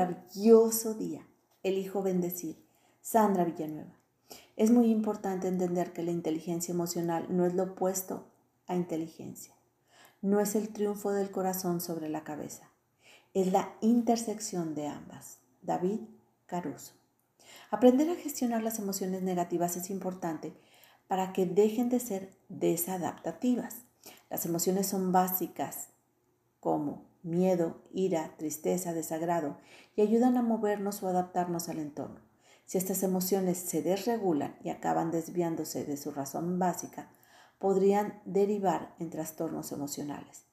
[0.00, 1.26] maravilloso día.
[1.62, 2.56] Elijo bendecir.
[3.02, 3.94] Sandra Villanueva.
[4.56, 8.26] Es muy importante entender que la inteligencia emocional no es lo opuesto
[8.66, 9.54] a inteligencia.
[10.22, 12.70] No es el triunfo del corazón sobre la cabeza.
[13.34, 15.38] Es la intersección de ambas.
[15.62, 16.00] David
[16.46, 16.92] Caruso.
[17.70, 20.54] Aprender a gestionar las emociones negativas es importante
[21.08, 23.82] para que dejen de ser desadaptativas.
[24.30, 25.88] Las emociones son básicas
[26.58, 29.58] como miedo, ira, tristeza, desagrado
[29.96, 32.20] y ayudan a movernos o adaptarnos al entorno.
[32.66, 37.10] Si estas emociones se desregulan y acaban desviándose de su razón básica,
[37.58, 40.44] podrían derivar en trastornos emocionales.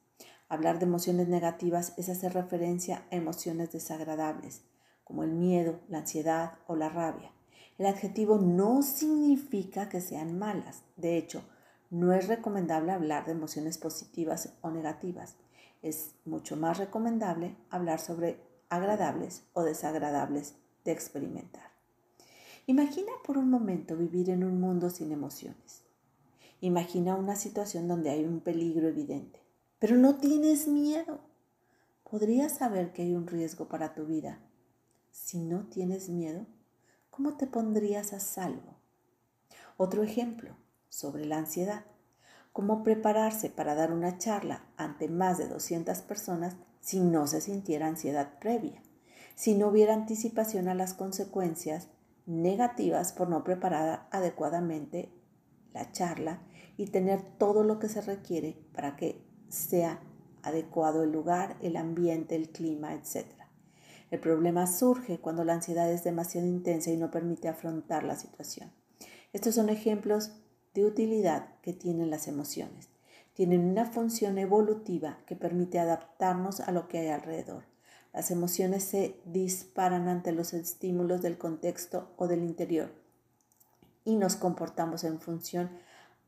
[0.48, 4.62] Hablar de emociones negativas es hacer referencia a emociones desagradables,
[5.04, 7.30] como el miedo, la ansiedad o la rabia.
[7.78, 10.82] El adjetivo no significa que sean malas.
[10.96, 11.44] De hecho,
[11.90, 15.36] no es recomendable hablar de emociones positivas o negativas.
[15.82, 21.70] Es mucho más recomendable hablar sobre agradables o desagradables de experimentar.
[22.66, 25.84] Imagina por un momento vivir en un mundo sin emociones.
[26.60, 29.40] Imagina una situación donde hay un peligro evidente,
[29.78, 31.20] pero no tienes miedo.
[32.08, 34.40] ¿Podrías saber que hay un riesgo para tu vida
[35.10, 36.46] si no tienes miedo?
[37.18, 38.76] ¿cómo te pondrías a salvo?
[39.76, 40.54] Otro ejemplo
[40.88, 41.84] sobre la ansiedad.
[42.58, 47.86] ¿Cómo prepararse para dar una charla ante más de 200 personas si no se sintiera
[47.86, 48.82] ansiedad previa?
[49.36, 51.86] Si no hubiera anticipación a las consecuencias
[52.26, 55.08] negativas por no preparar adecuadamente
[55.72, 56.40] la charla
[56.76, 60.00] y tener todo lo que se requiere para que sea
[60.42, 63.24] adecuado el lugar, el ambiente, el clima, etc.
[64.10, 68.72] El problema surge cuando la ansiedad es demasiado intensa y no permite afrontar la situación.
[69.32, 70.32] Estos son ejemplos
[70.74, 72.88] de utilidad que tienen las emociones.
[73.34, 77.64] Tienen una función evolutiva que permite adaptarnos a lo que hay alrededor.
[78.12, 82.90] Las emociones se disparan ante los estímulos del contexto o del interior
[84.04, 85.70] y nos comportamos en función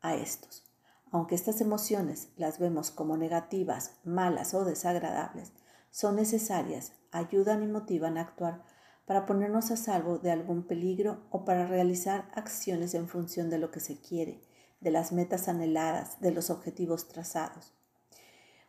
[0.02, 0.64] a estos.
[1.10, 5.52] Aunque estas emociones las vemos como negativas, malas o desagradables,
[5.90, 8.62] son necesarias, ayudan y motivan a actuar
[9.10, 13.72] para ponernos a salvo de algún peligro o para realizar acciones en función de lo
[13.72, 14.40] que se quiere,
[14.78, 17.72] de las metas anheladas, de los objetivos trazados.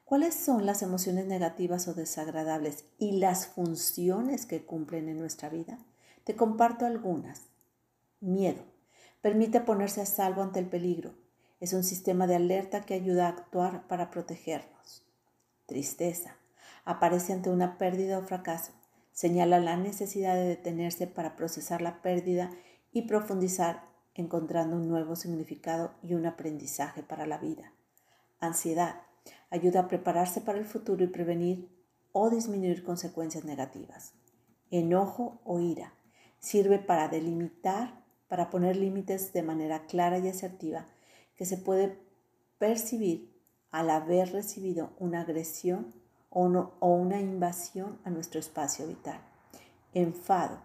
[0.04, 5.78] ¿Cuáles son las emociones negativas o desagradables y las funciones que cumplen en nuestra vida?
[6.24, 7.44] Te comparto algunas.
[8.20, 8.64] Miedo.
[9.22, 11.14] Permite ponerse a salvo ante el peligro.
[11.60, 15.06] Es un sistema de alerta que ayuda a actuar para protegernos.
[15.68, 16.38] Tristeza
[16.84, 18.81] aparece ante una pérdida o fracaso.
[19.22, 22.50] Señala la necesidad de detenerse para procesar la pérdida
[22.92, 23.84] y profundizar
[24.16, 27.72] encontrando un nuevo significado y un aprendizaje para la vida.
[28.40, 29.04] Ansiedad
[29.52, 31.70] ayuda a prepararse para el futuro y prevenir
[32.14, 34.14] o disminuir consecuencias negativas.
[34.72, 35.94] Enojo o ira
[36.40, 40.88] sirve para delimitar, para poner límites de manera clara y asertiva
[41.36, 41.96] que se puede
[42.58, 43.32] percibir
[43.70, 46.01] al haber recibido una agresión
[46.32, 46.46] o,
[46.88, 49.20] una invasión a nuestro espacio vital.
[49.94, 50.60] Enfado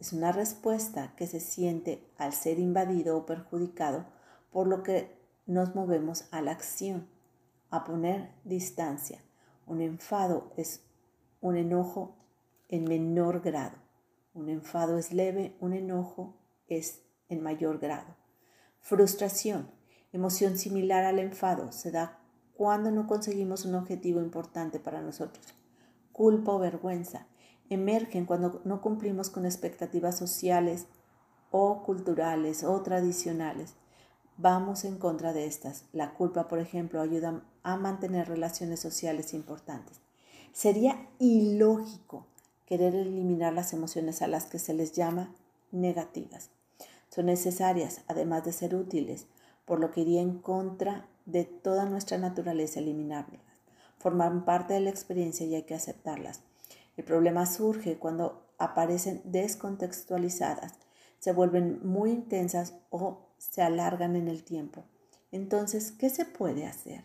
[0.00, 4.06] es una respuesta que se siente al ser invadido o perjudicado,
[4.50, 5.14] por lo que
[5.46, 7.06] nos movemos a la acción,
[7.70, 9.20] a poner distancia.
[9.66, 10.82] Un enfado es
[11.40, 12.16] un enojo
[12.68, 13.76] en menor grado.
[14.32, 16.36] Un enfado es leve, un enojo
[16.68, 18.16] es en mayor grado.
[18.80, 19.70] Frustración,
[20.12, 22.19] emoción similar al enfado, se da
[22.60, 25.46] cuando no conseguimos un objetivo importante para nosotros.
[26.12, 27.26] Culpa o vergüenza
[27.70, 30.84] emergen cuando no cumplimos con expectativas sociales
[31.50, 33.76] o culturales o tradicionales.
[34.36, 35.86] Vamos en contra de estas.
[35.94, 40.02] La culpa, por ejemplo, ayuda a mantener relaciones sociales importantes.
[40.52, 42.26] Sería ilógico
[42.66, 45.34] querer eliminar las emociones a las que se les llama
[45.72, 46.50] negativas.
[47.08, 49.28] Son necesarias, además de ser útiles,
[49.64, 53.40] por lo que iría en contra de toda nuestra naturaleza eliminarlas.
[53.98, 56.40] Forman parte de la experiencia y hay que aceptarlas.
[56.96, 60.74] El problema surge cuando aparecen descontextualizadas,
[61.18, 64.84] se vuelven muy intensas o se alargan en el tiempo.
[65.32, 67.04] Entonces, ¿qué se puede hacer?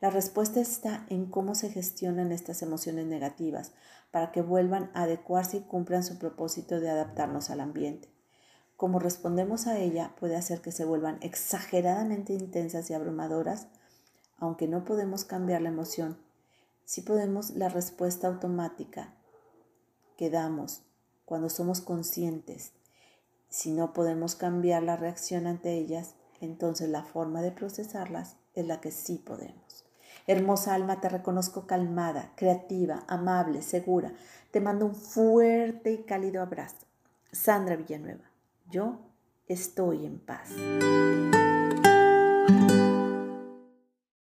[0.00, 3.72] La respuesta está en cómo se gestionan estas emociones negativas
[4.10, 8.17] para que vuelvan a adecuarse y cumplan su propósito de adaptarnos al ambiente
[8.78, 13.66] como respondemos a ella puede hacer que se vuelvan exageradamente intensas y abrumadoras,
[14.38, 16.16] aunque no podemos cambiar la emoción,
[16.84, 19.12] sí podemos la respuesta automática
[20.16, 20.82] que damos
[21.24, 22.70] cuando somos conscientes.
[23.48, 28.80] Si no podemos cambiar la reacción ante ellas, entonces la forma de procesarlas es la
[28.80, 29.86] que sí podemos.
[30.28, 34.12] Hermosa alma, te reconozco calmada, creativa, amable, segura.
[34.52, 36.86] Te mando un fuerte y cálido abrazo.
[37.32, 38.27] Sandra Villanueva,
[38.70, 39.14] yo
[39.46, 40.50] estoy en paz.